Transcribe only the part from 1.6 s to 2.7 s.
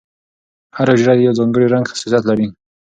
رنګ حساسیت لري.